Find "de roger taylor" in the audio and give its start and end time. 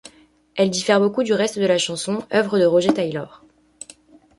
2.57-3.43